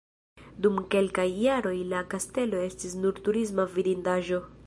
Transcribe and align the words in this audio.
Dum 0.65 0.79
kelkaj 0.95 1.25
jaroj 1.41 1.75
la 1.91 2.01
kastelo 2.15 2.63
estis 2.71 2.97
nur 3.05 3.23
turisma 3.29 3.67
vidindaĵo. 3.79 4.45